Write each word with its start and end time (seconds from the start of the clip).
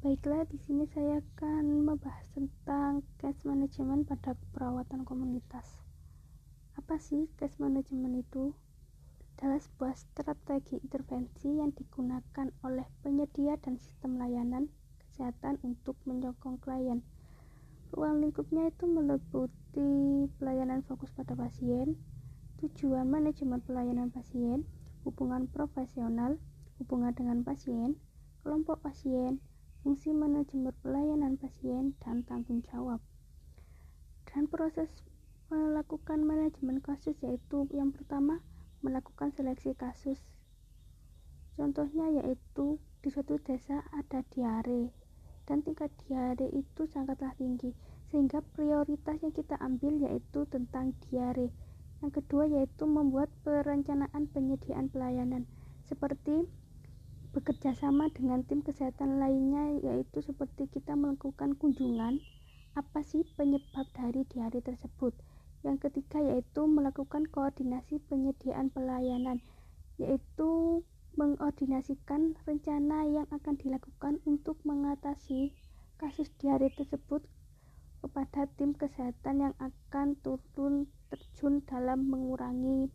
Baiklah, 0.00 0.48
di 0.48 0.56
sini 0.56 0.88
saya 0.88 1.20
akan 1.20 1.84
membahas 1.84 2.24
tentang 2.32 3.04
case 3.20 3.44
management 3.44 4.08
pada 4.08 4.32
perawatan 4.56 5.04
komunitas. 5.04 5.84
Apa 6.72 6.96
sih 6.96 7.28
case 7.36 7.60
management 7.60 8.24
itu? 8.24 8.56
Adalah 9.36 9.60
sebuah 9.60 9.92
strategi 10.00 10.80
intervensi 10.80 11.52
yang 11.52 11.76
digunakan 11.76 12.48
oleh 12.64 12.88
penyedia 13.04 13.60
dan 13.60 13.76
sistem 13.76 14.16
layanan 14.16 14.72
kesehatan 15.04 15.60
untuk 15.68 16.00
menyokong 16.08 16.56
klien. 16.64 17.04
Ruang 17.92 18.24
lingkupnya 18.24 18.72
itu 18.72 18.88
meliputi 18.88 20.24
pelayanan 20.40 20.80
fokus 20.80 21.12
pada 21.12 21.36
pasien, 21.36 22.00
tujuan 22.64 23.04
manajemen 23.04 23.60
pelayanan 23.60 24.08
pasien, 24.08 24.64
hubungan 25.04 25.44
profesional, 25.44 26.40
hubungan 26.80 27.12
dengan 27.12 27.44
pasien, 27.44 28.00
kelompok 28.40 28.80
pasien, 28.80 29.44
fungsi 29.80 30.12
manajemen 30.12 30.72
pelayanan 30.84 31.40
pasien, 31.40 31.96
dan 32.04 32.22
tanggung 32.24 32.60
jawab. 32.68 33.00
Dan 34.28 34.46
proses 34.46 34.88
melakukan 35.50 36.22
manajemen 36.22 36.78
kasus 36.78 37.18
yaitu 37.26 37.66
yang 37.74 37.90
pertama 37.90 38.38
melakukan 38.86 39.34
seleksi 39.34 39.74
kasus. 39.74 40.20
Contohnya 41.58 42.22
yaitu 42.22 42.78
di 43.02 43.08
suatu 43.10 43.40
desa 43.42 43.82
ada 43.90 44.22
diare 44.30 44.94
dan 45.50 45.66
tingkat 45.66 45.90
diare 46.06 46.46
itu 46.54 46.86
sangatlah 46.86 47.34
tinggi 47.34 47.74
sehingga 48.14 48.38
prioritas 48.54 49.18
yang 49.18 49.34
kita 49.34 49.58
ambil 49.58 49.98
yaitu 49.98 50.46
tentang 50.46 50.94
diare. 51.08 51.50
Yang 52.00 52.22
kedua 52.22 52.46
yaitu 52.46 52.86
membuat 52.86 53.28
perencanaan 53.42 54.30
penyediaan 54.30 54.88
pelayanan 54.88 55.44
seperti 55.84 56.46
bekerja 57.30 57.78
sama 57.78 58.10
dengan 58.10 58.42
tim 58.42 58.60
kesehatan 58.66 59.22
lainnya 59.22 59.78
yaitu 59.86 60.18
seperti 60.18 60.66
kita 60.66 60.98
melakukan 60.98 61.54
kunjungan 61.54 62.18
apa 62.74 63.02
sih 63.02 63.22
penyebab 63.38 63.86
dari 63.94 64.26
diare 64.26 64.58
tersebut? 64.62 65.14
Yang 65.62 65.90
ketiga 65.90 66.18
yaitu 66.22 66.66
melakukan 66.66 67.26
koordinasi 67.30 68.02
penyediaan 68.10 68.74
pelayanan 68.74 69.38
yaitu 70.00 70.82
mengordinasikan 71.14 72.38
rencana 72.46 73.06
yang 73.06 73.26
akan 73.34 73.54
dilakukan 73.58 74.22
untuk 74.24 74.56
mengatasi 74.62 75.52
kasus 76.00 76.30
diare 76.40 76.72
tersebut 76.72 77.26
kepada 78.00 78.48
tim 78.56 78.72
kesehatan 78.72 79.44
yang 79.50 79.54
akan 79.60 80.16
turun 80.24 80.88
terjun 81.12 81.60
dalam 81.68 82.08
mengurangi 82.08 82.88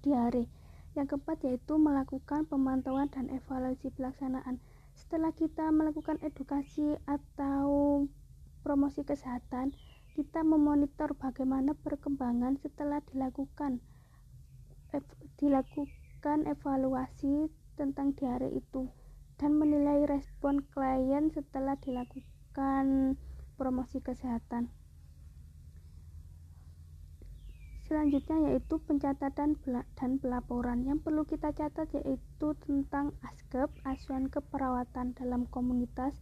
diare 0.00 0.48
yang 0.94 1.10
keempat 1.10 1.42
yaitu 1.42 1.74
melakukan 1.74 2.46
pemantauan 2.46 3.10
dan 3.10 3.26
evaluasi 3.30 3.90
pelaksanaan. 3.94 4.62
Setelah 4.94 5.34
kita 5.34 5.74
melakukan 5.74 6.22
edukasi 6.22 6.94
atau 7.10 8.06
promosi 8.62 9.02
kesehatan, 9.02 9.74
kita 10.14 10.46
memonitor 10.46 11.18
bagaimana 11.18 11.74
perkembangan 11.74 12.54
setelah 12.62 13.02
dilakukan 13.10 13.82
dilakukan 15.42 16.46
evaluasi 16.46 17.50
tentang 17.74 18.14
diare 18.14 18.46
itu 18.54 18.86
dan 19.34 19.58
menilai 19.58 20.06
respon 20.06 20.62
klien 20.70 21.34
setelah 21.34 21.74
dilakukan 21.82 23.18
promosi 23.58 23.98
kesehatan. 23.98 24.70
Selanjutnya 27.94 28.50
yaitu 28.50 28.82
pencatatan 28.82 29.54
dan 29.94 30.10
pelaporan. 30.18 30.82
Yang 30.82 31.06
perlu 31.06 31.22
kita 31.22 31.54
catat 31.54 31.86
yaitu 31.94 32.58
tentang 32.66 33.14
ASKEP 33.22 33.70
asuhan 33.86 34.26
keperawatan 34.26 35.14
dalam 35.14 35.46
komunitas 35.46 36.18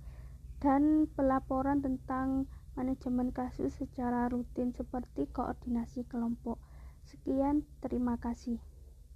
dan 0.60 1.08
pelaporan 1.16 1.80
tentang 1.80 2.44
manajemen 2.76 3.32
kasus 3.32 3.72
secara 3.72 4.28
rutin 4.28 4.76
seperti 4.76 5.24
koordinasi 5.32 6.04
kelompok. 6.12 6.60
Sekian 7.08 7.64
terima 7.80 8.20
kasih 8.20 8.60